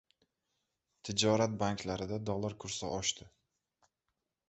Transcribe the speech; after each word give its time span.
Tijorat 1.09 1.53
banklarida 1.61 2.19
dollar 2.33 2.59
kursi 2.65 2.85
oshdi 3.01 3.33